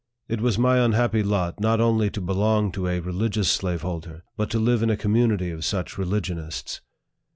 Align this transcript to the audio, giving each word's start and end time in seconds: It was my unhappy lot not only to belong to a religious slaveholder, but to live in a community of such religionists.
It 0.27 0.41
was 0.41 0.57
my 0.57 0.79
unhappy 0.79 1.21
lot 1.21 1.59
not 1.59 1.79
only 1.79 2.09
to 2.09 2.21
belong 2.21 2.71
to 2.71 2.87
a 2.87 2.99
religious 2.99 3.51
slaveholder, 3.51 4.23
but 4.35 4.49
to 4.49 4.57
live 4.57 4.81
in 4.81 4.89
a 4.89 4.97
community 4.97 5.51
of 5.51 5.63
such 5.63 5.95
religionists. 5.95 6.81